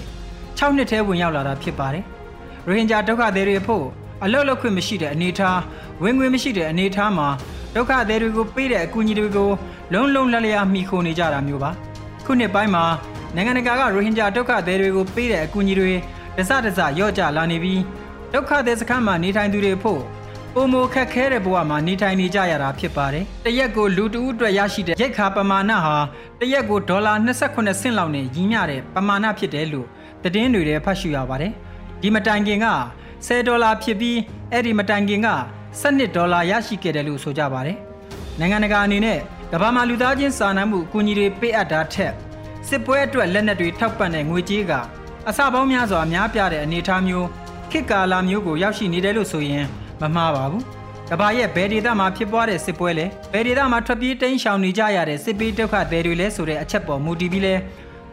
[0.58, 2.04] 6နှစ်ထဲဝင်ရောက်လာတာဖြစ်ပါတယ်။
[2.66, 3.84] ရိုဟင်ဂျာဒုက္ခသည်တွေဖို့
[4.24, 5.60] အလုတ်လုတ်ခွင့်မရှိတဲ့အနေအထား
[6.02, 7.28] ဝင်ငွေမရှိတဲ့အနေအထားမှာ
[7.74, 9.50] ဒုက္ခသည်တွေကိုပေးတဲ့အကူအညီတွေကို
[9.92, 11.72] လုံးလုံးလလျာမှီခိုနေကြတာမျိုးပါ
[12.26, 12.84] ခုနှစ်ပိုင်းမှာ
[13.34, 15.92] နိုင်ငံတကာကရိုဟင်ဂျာဒုက္ခသည်တွေကိုပေးတဲ့အကူအညီတွေ
[16.36, 17.80] တစတစရော့ကျလာနေပြီး
[18.32, 20.02] ဒုက္ခသည်စခန်းမှာနေထိုင်သူတွေဖို့
[20.54, 25.96] ပုံမခက်ခဲတဲ့ဘဝမှာနေထိုင်နေကြရတာဖြစ်ပါတယ်။တရက်ကိုလူတဦးအတွက်ရရှိတဲ့ရိတ်ခါပမာဏဟာ
[26.40, 29.86] တရက်ကိုဒေါ်လာ28ဆင့်လောက်နဲ့ညီမျှတဲ့ပမာဏဖြစ်တယ်လို့
[30.22, 31.52] သတင်းတွေထဲဖတ်ရှုရပါတယ်။
[32.00, 32.68] ဒီမတိုင်ခင်က
[33.26, 34.18] 10ဒေါ်လာဖြစ်ပြီး
[34.52, 35.28] အဲ့ဒီမတိုင်ခင်က
[35.82, 37.76] 12ဒေါ်လာရရှိခဲ့တယ်လို့ဆိုကြပါတယ်။
[38.38, 39.18] နိုင်ငံတကာအနေနဲ့
[39.54, 42.12] ကမ္ဘာမှာလူသားချင်းစာနာမှုအကူအညီတွေပေးအပ်တာထက်
[42.68, 44.72] စစ်ပွဲအတွက်လက်နက်တွေထောက်ပံ့တဲ့ငွေကြေးက
[45.28, 47.26] အစပေါင်းများစွာများပြားတဲ့အနေအထားမျိုး
[47.70, 49.64] ခေတ်ကာလမျိုးကိုရောက်ရှိနေတယ်လို့ဆိုရင်
[50.00, 50.62] မမှားပါဘူး။
[51.10, 57.54] ကဘာရဲ့ဘယ်ဒေသမှာဖြစ်ပွားတဲ့စစ်ပွဲလဲဘယ်ဒေသမှာထွက်ပြေးတိမ်းရှောင်နေကြရတဲ့စစ်ပေးဒုက္ခသည်တွေလဲဆိုတဲ့အချက်ပေါ်မူတည်ပြီးလဲ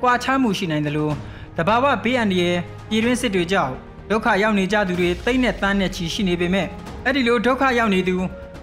[0.02, 1.14] ကွာခြားမှုရှိနိုင်တယ်လို့
[1.58, 2.58] တဘာဝဘေးအန္တရာယ်
[2.90, 3.74] ပြည်တွင်းစစ်တွေကြောင့်
[4.10, 6.68] ဒုက္ခရောက်နေကြသူတွေတိတ်နဲ့တန်းနဲ့ချီရှိနေပေမဲ့
[7.06, 8.16] အဲ့ဒီလိုဒုက္ခရောက်နေသူ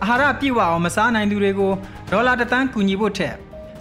[0.03, 1.73] အာဟာရပြည့်ဝအောင်မစားနိုင်သူတွေကို
[2.11, 3.35] ဒေါ်လာတသန်းကူညီဖို့ထက်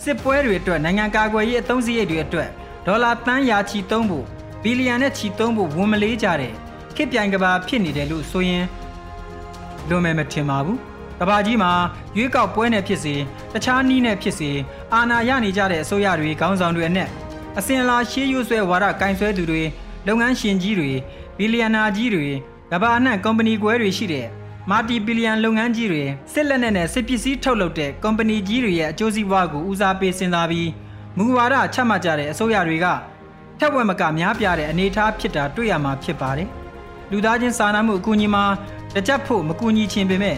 [0.04, 2.50] စစ်ပွဲတွေအတွက်နိုင်ငံကာကွယ်ရေးအသုံးစရိတ်တွေအတွက်
[2.86, 4.26] ဒေါ်လာတန်းရာချီသုံးဖို့
[4.64, 6.54] ဘီလီယံနဲ့ချီသုံးဖို့ဝန်မလေးကြတဲ့
[6.96, 8.66] ခေတ်ပြိုင်ကဘာဖြစ်နေတယ်လို့ဆိုရင်
[9.90, 10.80] လွန်မယ်မထင်ပါဘူး။
[11.20, 11.72] ကဘာကြီးမှာ
[12.18, 13.16] ရွေးကောက်ပွဲနဲ့ဖြစ်စေ
[13.54, 14.52] တခြားနည်းနဲ့ဖြစ်စေ
[14.94, 17.10] အာဏာရနေကြတဲ့အစိုးရတွေခေါင်းဆောင်တွေနဲ့
[17.58, 19.64] အစင်လာရှေးရွဆွဲဝါဒကင်ဆွဲသူတွေ
[20.08, 20.92] လုပ်ငန်းရှင်ကြီးတွေ
[21.38, 22.28] ဘီလီယံနာကြီးတွေ
[22.72, 24.26] ကဘာအနှံ့ကုမ္ပဏီကွဲတွေရှိတဲ့
[24.70, 26.04] မာတီဘီလီယံလုပ်ငန်းကြီးတွေ
[26.34, 30.70] စစ်လက်နက်နဲ့စစ်ပစ္စည်းထုတ်လုပ်တဲ့ကုမ္ပဏီကြီးတွေရဲ့အကျိုးစီးပွားကိုဦးစားပေးစဉ်းစားပြီး
[31.18, 32.86] မူဝါဒချမှတ်ကြတဲ့အစိုးရတွေက
[33.60, 36.50] ထက်ဝက်မကများပြားတဲ့အနေအထားဖြစ်တာတွေ့ရမှာဖြစ်ပါတယ်။
[37.12, 38.44] လူသားချင်းစာနာမှုအကူအညီမှာ
[38.96, 40.38] တကြက်ဖို့မကူညီခြင်းပေမဲ့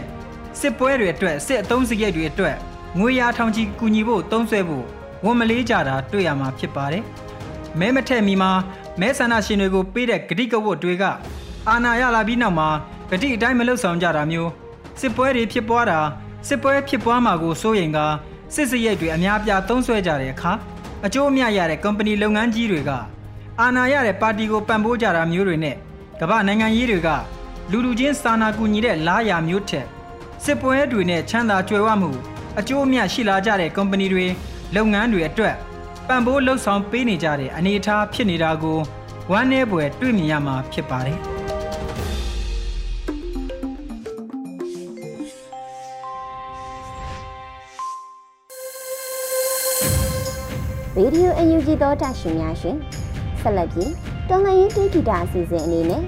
[0.60, 2.56] စစ်ပွဲတွေအတွက်စစ်အုံစရိတ်တွေအတွက်
[3.00, 4.86] ငွေရာထောင်ချီကူညီဖို့တုံးဆွဲဖို့
[5.26, 7.04] ဝန်မလေးကြတာတွေ့ရမှာဖြစ်ပါတယ်။
[7.80, 8.52] မဲမထက်မီမှာ
[9.00, 11.04] မဲဆန္ဒရှင်တွေကိုပေးတဲ့ဂတိကဝတ်တွေက
[11.70, 12.70] အာဏာရလာပြီးနောက်မှာ
[13.10, 14.52] ဂတိအတိုင်းမလုပ်ဆောင်ကြတာမျိုး
[15.00, 16.00] စစ်ပွဲတွေဖြစ်ပွားတာ
[16.48, 18.00] စစ်ပွဲဖြစ်ပွားမှာကိုစိုးရိမ်က
[18.54, 20.52] စစ်စရိတ်တွေအများပြားသုံးစွဲကြတဲ့အခါ
[21.06, 22.92] အကျိုးအမြတ်ရတဲ့ကုမ္ပဏီလုပ်ငန်းကြီးတွေက
[23.60, 25.76] အာဏာရတဲ့ပါတီကိုပံ့ပိုးကြတာမျိုးတွေနဲ့
[26.22, 27.10] ကမ္ဘာနိုင်ငံရေးတွေက
[27.72, 29.86] လူလူချင်းစာနာကူညီတဲ့လားယာမျိုးထက်
[30.44, 32.12] စစ်ပွဲတွေနဲ့ချမ်းသာကြွယ်ဝမှု
[32.60, 34.26] အကျိုးအမြတ်ရှိလာကြတဲ့ကုမ္ပဏီတွေ
[34.76, 35.56] လုပ်ငန်းတွေအတွက်
[36.08, 38.80] ပံ့ပိုးလှုပ်ဆောင်ပေးနေကြတဲ့အနေအထားဖြစ်နေတာကို
[39.32, 41.20] ဝမ်းနည်းဖွယ်တွေ့မြင်ရမှာဖြစ်ပါတယ်။
[51.00, 52.78] Radio UNG သောတာရှင်များရှင်
[53.42, 53.92] ဆက်လက်ပြီး
[54.30, 56.04] တော်လှန်ရေးတေးဂီတအစီအစဉ်အနေနဲ့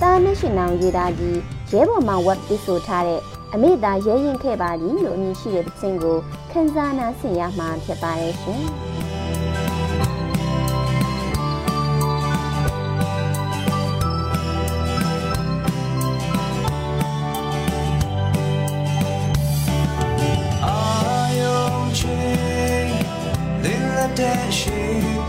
[0.00, 1.38] တာနက်ရှင်နောင်ရေးသားကြီး
[1.72, 3.20] ရဲဘော်မှဝက်ပြီးဆိုထားတဲ့
[3.54, 6.18] အမေသာရဲရင်ခဲ့ပါလိလို့အမည်ရှိတဲ့သင်းကို
[6.50, 8.62] ခန်းစားနာဆင်ရမှာဖြစ်ပါတယ်ရှင်။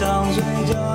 [0.04, 0.93] 想睡觉。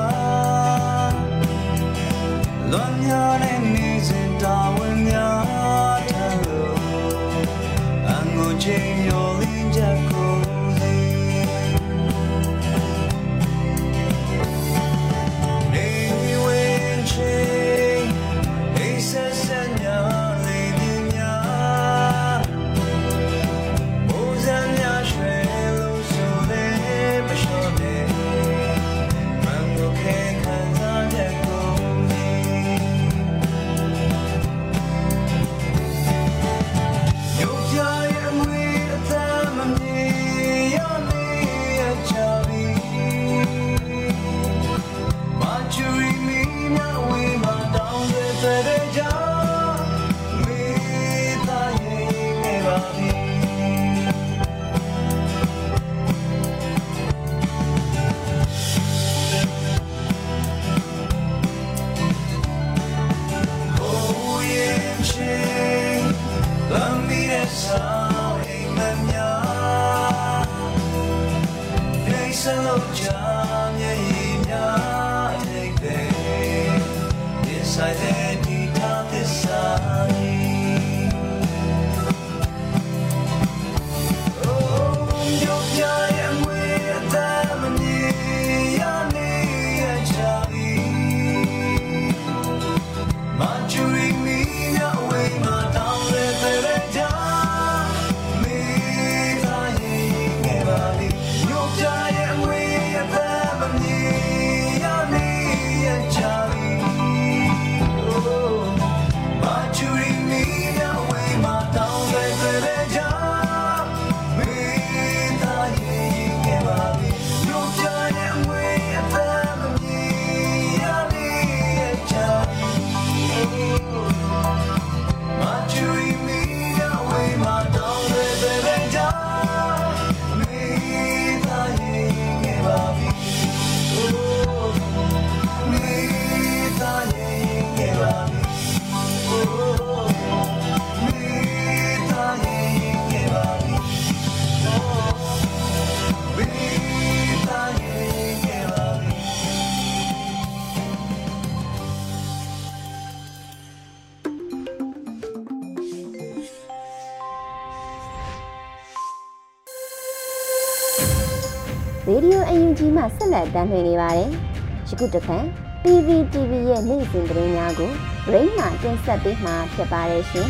[162.08, 164.28] ဒီယိုအယူဂျီမှဆက်လက်တင်ပြနေပါတယ်။
[164.88, 165.36] ယခုတစ်ခါ
[165.82, 167.90] PVTV ရဲ့နေ့စဉ်သတင်းများကို
[168.32, 170.48] ရိမ့်မှတင်ဆက်ပေးမှာဖြစ်ပါတယ်ရှင်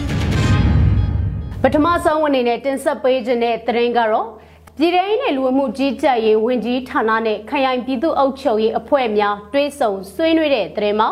[1.62, 4.28] ။ပထမဆုံးအနေနဲ့တင်ဆက်ပေးခြင်းတဲ့သတင်းကတော့
[4.78, 11.10] ပြည်ထောင်စုလူဝမှုကြီးကြပ်ရေးဝန်ကြီးဌာနနဲ့ခရိုင်ပြည်သူ့အုပ်ချုပ်ရေးအဖွဲ့များတွဲဆုံဆွေးနွေးတဲ့သတင်းမှာ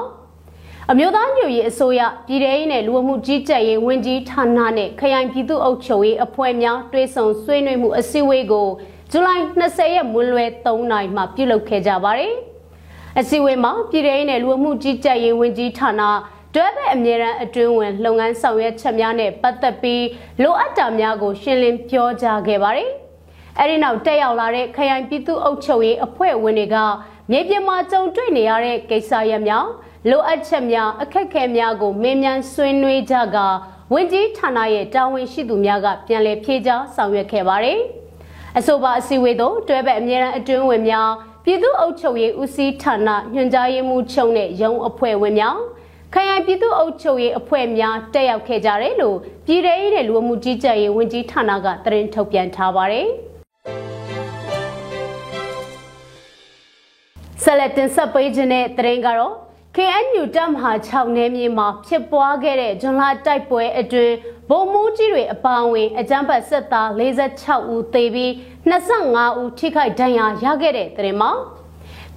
[0.91, 8.69] အမျိုးသားညွရေးအစိုးရပြည်ထောင်စုလူဝမှုကြီးကြပ်ရေးဝန်ကြီးဌာနနဲ့ခရိုင်ပြည်သူ့အုပ်ချုပ်ရေးအဖွဲ့များတွဲဆုံဆွေးနွေးမှုအစည်းအဝေးကို
[9.11, 12.33] ဇူလိုင်20ရက်မွန်းလွဲ3နာရီမှာပြုလုပ်ခဲ့ကြပါတယ်။
[13.19, 16.03] အစည်းအဝေးမှာပြည်ထောင်စုလူဝမှုကြီးကြပ်ရေးဝန်ကြီးဌာန
[16.55, 20.05] တွဲဘက်အမြဲတမ်းအတွင်းဝင်လုပ်ငန်းဆောင်ရွက်ချက်များနဲ့ပတ်သက်ပြီး
[20.43, 22.91] လိုအပ်တာများကို ရှင်းလင်းပြောကြားခဲ့ပါတယ်။
[23.59, 26.77] အဲဒီနောက်တက်ရောက်လာတဲ့ခရိုင်ပြည်သူ့အုပ်ချုပ်ရေးအဖွဲ့ဝင်တွေက
[27.31, 29.67] မြေပြင်မှာကြုံတွေ့နေရတဲ့ကိစ္စရပ်များ
[30.11, 33.37] လိုအပ်ချက်များအခက်အခဲများကိုမင်းမြန်ဆွေးနွေးကြက
[33.93, 37.81] ဝန်ကြီးဌာနရဲ့တာဝန်ရှိသူများကပြန်လည်ဖြေကြားဆောင်ရွက်ခဲ့ပါတယ်။
[38.59, 41.11] အဆိုပါအစည်းအဝေးသို့တွဲဘက်အမြဲတမ်းအတွင်းဝင်များ
[41.45, 45.57] ပြည်သူ့အုပ်ချုပ်ရေးဦးစီးဌာနညွှန်ကြားရေးမှူးချုပ်နဲ့ရုံးအဖွဲ့ဝင်များ
[46.15, 49.17] ခရိုင်ပြည်သူ့အုပ်ချုပ်ရေးအဖွဲ့များတက်ရောက်ခဲ့ကြတယ်လို့
[49.47, 53.07] ပြည်ထောင်စုလူမှုကြီးကြပ်ရေးဝန်ကြီးဌာနကသတင်းထုတ်ပြန်ထားပါတယ်။
[57.43, 59.35] ဆက်လက်တင်ဆက်ပေးခြင်းတဲ့သတင်းကတော့
[59.77, 64.15] KNU တပ်မဟာ6နယ်မြေမှာဖြစ်ပွားခဲ့တဲ့ဂျွန်လာတိုက်ပွဲအတွင်း
[64.51, 68.31] ဗိုလ်မှူးကြီးတွေအပါအဝင်အကြမ်းဖက်စစ်သား46ဦးသေပြီး
[68.71, 71.33] 25ဦးထိခိုက်ဒဏ်ရာရခဲ့တဲ့သတင်းမှာ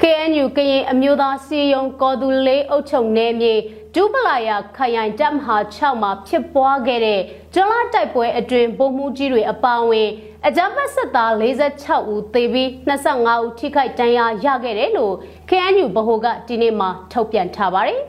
[0.02, 3.54] KNU ကရင်အမျိုးသားစီယုံကော်သူလေးအုပ်ချုပ်နယ်မြေ
[3.96, 7.22] ဒူပလာယာခရိုင်တပ်မဟာ6မှာဖြစ်ပွားခဲ့တဲ့
[7.54, 10.10] ဂျွန်လာတိုက်ပွဲအတွင်းဗိုလ်မှူးကြီးတွေအပါအဝင်
[10.48, 15.16] အကြမ်းဖက်စစ်သား46ဦးသေပြီး25ဦးထိခိုက်ဒဏ်ရာရခဲ့တယ်လို့
[15.50, 18.02] KNU ဗဟိုကဒီနေ့မှထုတ်ပြန်ထားပါတယ်။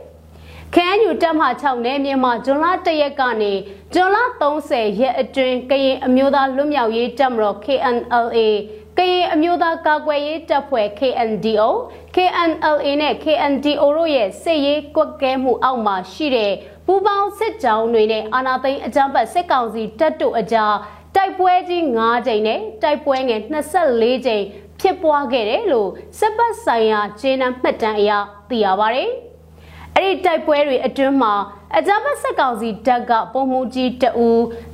[0.75, 3.53] KNU တပ်မ6နယ်မြေမှာဇွန်လ1ရက်ကနေ
[3.93, 4.17] ဇွန်လ
[4.59, 8.39] 30ရက်အတွင်းကရင်အမျိုးသားလွတ်မြောက်ရေးတပ်မတော် KNLA
[8.99, 11.69] ကရင်အမျိုးသားကာကွယ်ရေးတပ်ဖွဲ့ KNDO
[12.15, 16.53] KNLA နဲ့ KNDO တို့ရဲ့စစ်ရေးကွက်ကဲမှုအောက်မှာရှိတဲ့
[16.87, 20.75] ပူးပေါင်းစစ်ကြောင်းတွေနဲ့အာဏာသိမ်းအကြမ်းဖက်စစ်ကောင်စီတပ်တို့အကြား
[21.15, 24.45] တိုက်ပွဲကြီး9ကြိမ်နဲ့တိုက်ပွဲငယ်24ကြိမ်
[24.81, 28.11] ဖြစ်ပွားခဲ့တယ်လို့စစ်ပတ်ဆိုင်ရာဂျေနံမှတ်တမ်းအရ
[28.49, 29.07] သိရပါဗျ။
[29.97, 31.33] အဲ့ဒီတိုက်ပွဲတွေအတွင်းမှာ
[31.77, 34.29] အကြမ်းဖက်စစ်ကောင်စီတပ်ကပုံမှုကြီးတအူ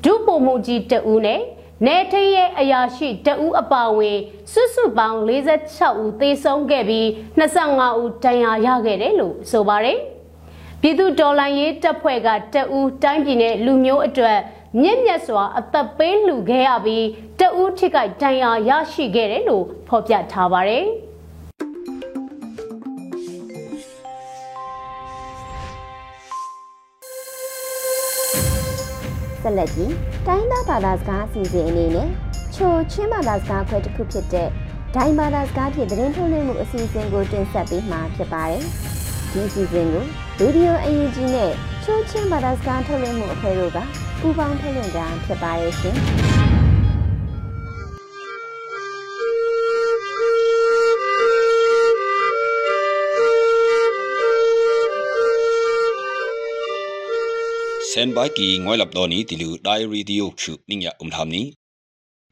[0.04, 1.40] ဒုပုံမှုကြီးတအူနဲ့
[1.86, 4.18] နေထင်းရဲ့အရာရှိတအူအပါဝင်
[4.52, 5.18] စွတ်စွတ်ပေါင်း
[5.62, 7.06] 46ဦးသေဆုံးခဲ့ပြီး
[7.38, 9.98] 25ဦးဒဏ်ရာရခဲ့တယ်လို့ဆိုပါတယ်။
[10.80, 14.38] ပြည်သူတော်လှန်ရေးတပ်ဖွဲ့ကတအူတိုင်းပြည်နဲ့လူမျိုးအတွက်
[14.82, 17.04] မြင့်မြတ်စွာအသက်ပေးလှူခဲ့ရပြီး
[17.40, 20.86] တဦးထိခိုက်ဒဏ်ရာရရှိခဲ့တယ်လို့ဖော်ပြထားပါတယ်။
[29.46, 29.94] ဆက်လက်ပြီး
[30.26, 32.08] တိုင်းသားဘာသာစကားအစီအစဉ်အနေနဲ့
[32.54, 34.48] ချိုချင်းဘာသာစကားခွဲတစ်ခုဖြစ်တဲ့
[34.94, 38.62] ဒိုင်ဘာသာစကားဖြင့်သတင်းထုတ်လွှင့်မှုအစီအစဉ်ကိုတင်ဆက်ပေးမှာဖြစ်ပါတယ်။
[39.32, 40.04] ဒီအစီအစဉ်ကို
[40.38, 41.52] ဗီဒီယိုအယူဂျီနဲ့
[41.84, 43.78] ချိုချင်းဘာသာစကားထုတ်လွှင့်မှုအဖွဲ့တို့က
[44.20, 45.96] ပူးပေါင်းထုတ်လွှင့်တာဖြစ်ပါရဲ့ရှင်။
[57.96, 61.42] sen ba ki ngoi lap doni tilu diary dio chu ningya umtham ni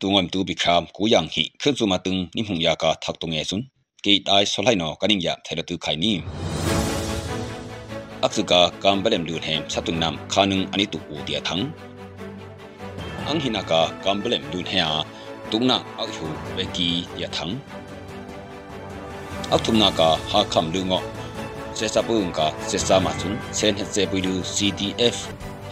[0.01, 3.17] tungam tu bikram ku yang hi khun su ma tung ni hung ya ka thak
[3.21, 3.63] tung e sun
[4.05, 6.13] ke tai so lai no kaning ya thaila tu khai ni
[8.27, 11.63] aksuka kam balem lu hem satung nam khanung ani tu u dia thang
[13.31, 15.01] ang hinaka kam balem lu he a
[15.51, 16.89] tungna ak hu ve ki
[17.23, 17.53] ya thang
[19.55, 21.01] ak tumna ka ha kham lu ngo
[21.79, 25.17] ဆက်စပ်ပုံကဆက်စမချွန်းဆန်ဟက်ဆေပီလူ CDF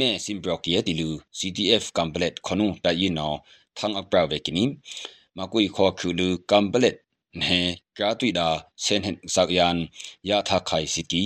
[0.00, 3.32] မဲစင်ဘရော့ကီယတီလူ CTF ကမ်ဘလက်ခနုတိုင်နော
[3.78, 4.64] သံအပရဝေကိနီ
[5.38, 6.96] မကွေခေါ်ခူလူကမ်ဘလက်
[7.40, 7.58] ne
[7.98, 8.46] ka tui da
[8.84, 9.78] sen hen sak yan
[10.28, 11.22] ya tha khai siki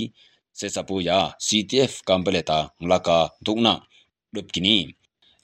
[0.58, 3.74] se sapu ya ctf kampeleta nglaka dukna
[4.34, 4.76] lup kini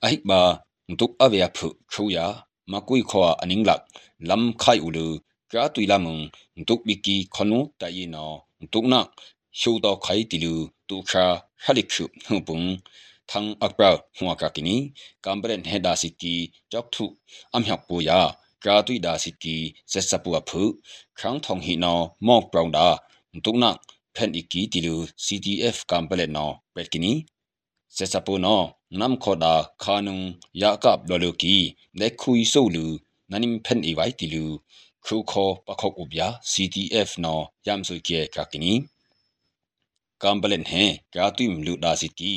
[0.05, 0.41] ahik ba
[0.99, 2.27] duk avya phu khu ya
[2.73, 3.81] makui khwa aning lak
[4.29, 5.07] lam khai ulu
[5.51, 6.23] kya tui lamung
[6.61, 8.25] ntuk biki khonu tayi no
[8.65, 9.01] ntuk na
[9.61, 10.55] shu to khai tilu
[10.89, 11.25] tu kha
[11.65, 12.67] halik shu hupung
[13.31, 14.77] thang akpra huwa ka kini
[15.25, 16.35] kambren he da siki
[16.73, 17.05] chok thu
[17.55, 18.21] am hyak pu ya
[18.63, 19.57] kya tui da siki
[19.93, 20.63] se sapu a phu
[21.19, 21.95] khang thong hi no
[22.27, 22.87] mok brown da
[23.37, 23.71] ntuk na
[24.17, 27.13] phen iki tilu ctf kambren no bet kini
[27.96, 28.58] เลนอเป็ดกินีเซซาปูนอ
[29.00, 30.20] นำขอดาคานุง
[30.62, 31.58] ยากับลอลูกี
[31.98, 32.86] เด็กคุยสู้ลู
[33.32, 34.46] นันิมเพนอีไว้ติลู
[35.06, 37.36] ครูคอปะคอกอุบยา CTF นอ
[37.68, 38.74] ยามสุเกกักินี
[40.24, 40.74] กัมเปเลนเฮ
[41.14, 42.34] กาตุยมลูดาสิกี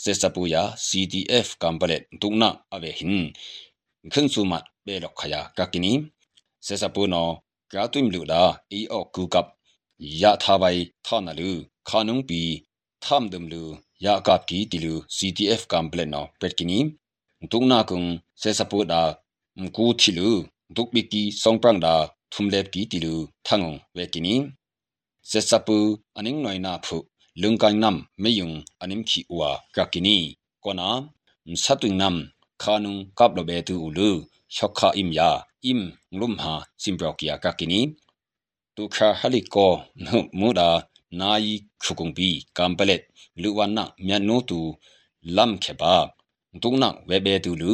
[0.00, 3.12] เซซาปูยา CTF กัมเปเลนตุกนักอเวหิน
[4.12, 5.92] ขึ้นสุมัดเบลอกขยากักินี
[6.64, 7.24] เซซาปูนอ
[7.72, 8.34] กาตุยมลูด
[14.03, 16.79] ya akap ki tilu CTF complet no petkini
[17.51, 18.07] tung na kung
[18.41, 19.01] se support da
[19.61, 20.29] mku thilu
[20.75, 21.93] duk bi ki songprang da
[22.31, 23.13] thumlep ki tilu
[23.47, 24.33] thangong wekini
[25.29, 25.77] se sapu
[26.17, 26.97] aning noi na phu
[27.41, 30.17] lungkang nam meyung anim khi uwa kakini
[30.63, 30.87] kona
[31.49, 32.15] msatung nam
[32.61, 34.09] khanung kap lo be tu ulu
[34.55, 35.29] shokha im ya
[35.71, 35.81] im
[36.13, 37.79] nglum ha simbrok ya kakini
[38.75, 39.67] tu kha hali ko
[40.03, 40.67] nu mu da
[41.19, 43.03] နာယီခုကုံပီကမ်ပလက်
[43.41, 44.59] လူဝနာမြတ်နိုတူ
[45.35, 45.95] လမ်ခေပါ
[46.63, 47.71] ဒုံနာဝေဘေတူလူ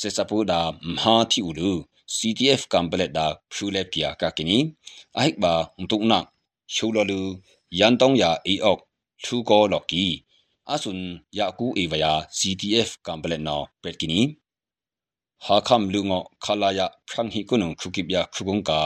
[0.00, 0.60] စေစပူဒါ
[0.94, 1.70] မဟာတီဦးလူ
[2.16, 4.58] CTF ကမ်ပလက်ဒါဖြူလက်ပြာကကနီ
[5.16, 5.54] အိုက်ဘာ
[5.90, 6.18] ဒုံနာ
[6.74, 7.20] ရှူလလူ
[7.78, 8.80] ယန်တောင်းယာအေအော့
[9.24, 10.04] သူကောလော်ကီ
[10.70, 11.00] အဆွန်
[11.38, 14.20] ယာကူအေဝယာ CTF ကမ်ပလက်နော်ပက်ကနီ
[15.44, 18.80] ဟာခမ်လူငေါခလာယာဖရန်ဟီကုနုခုကိပြခုကုံကာ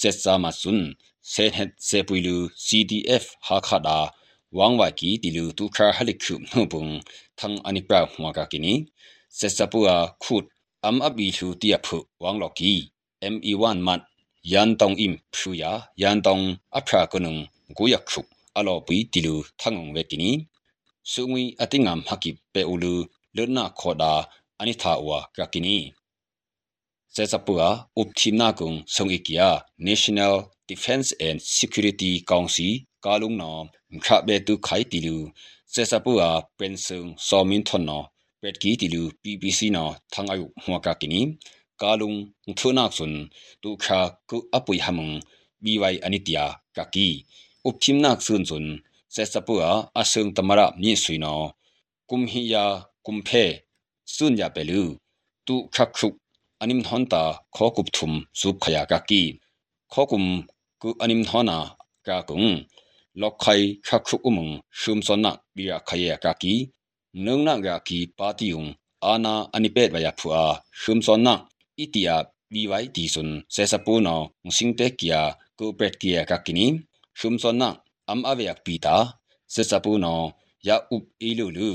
[0.00, 0.82] ဆက်စာမဆွန်
[1.28, 3.98] เซนเฮเซปุยลู CDF ฮักฮัดา
[4.58, 6.86] วังวากีติลูตุคาฮัลิคุมนุบุง
[7.40, 8.74] ทังอันิปราหัวกากินี
[9.36, 9.88] เซซาปัว
[10.22, 10.44] ขุด
[10.86, 12.74] อัมอบีทูเตียพุวังลอกี
[13.32, 14.00] ME1 มัด
[14.52, 16.38] ยันตองอิมพูยายันตอง
[16.74, 17.36] อัพรากนุง
[17.78, 20.30] กุยักชุกอลอปุยติลูทังงเวกินี
[21.10, 22.94] สุงวีอติงามฮักิเปอูลู
[23.34, 24.12] เลนาขอดา
[24.58, 25.78] อันิทาวากากินี
[27.16, 35.32] Zezapua Upchinakung Songikia National Defense and Security Council Kalungno Mkhabe Tu Khai Tilu
[35.66, 38.06] Zezapua Pensung Somin Thonno
[38.40, 41.36] Petki Tilu PPC no Thangayu Hwaka Kini
[41.80, 43.28] Kalung Thunak Sun
[43.60, 45.20] Tu Kha Ku Apui Hamung
[45.60, 47.26] BY Anitia Kaki
[47.66, 51.54] Upchimnak Sun Sun Zezapua Asung Tamara Mi Suino
[52.08, 53.64] Kumhiya Kumphe
[54.06, 54.96] Sunya Pelu
[55.44, 56.19] Tu Khakhu
[56.62, 57.22] anim thon ta
[57.56, 59.22] kho kup thum su khaya ka ki
[59.92, 60.24] kho kum
[60.80, 61.58] ku anim thona
[62.06, 62.50] ka kung
[63.20, 66.54] lok khai kha khu umung shum son na bi ya khaya ka ki
[67.24, 68.68] nung na ga ki pa ti yung
[69.12, 70.44] ana ani pet ba ya phu a
[70.82, 71.34] shum son na
[71.84, 72.16] itia
[72.52, 74.16] bi wai ti sun se sa pu no
[74.56, 75.20] sing te kia
[75.58, 76.66] ku pet kia ka kini
[77.18, 77.68] shum son na
[78.12, 78.96] am ave yak pi ta
[79.54, 80.14] se sa pu no
[80.68, 81.70] ya up i lu lu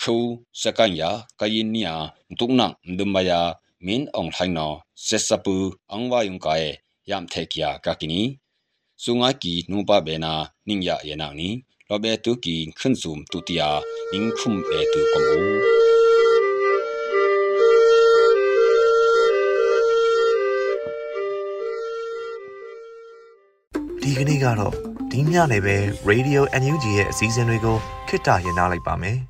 [0.00, 0.16] khu
[0.60, 1.94] sakan ya kayin nia
[2.38, 3.40] tuk na ndum ba ya
[3.86, 4.68] min ong thain no
[5.06, 5.56] se sapu
[5.94, 6.68] ang wa yung kae
[7.10, 8.22] yam the kya ka kini
[9.02, 10.32] sunga ki nu ba be na
[10.66, 11.48] ning ya ye na ni
[11.88, 13.68] lo be tu ki khun zum tu tia
[14.12, 15.44] ning khum be tu kom u
[24.02, 24.74] ဒီကနေ့ကတော့
[25.10, 25.76] ဒီညနေပဲ
[26.10, 27.76] Radio NUG ရဲ့အစည်းအဝေးကို
[28.08, 29.29] ခਿੱတရရနိုင်ပါမယ်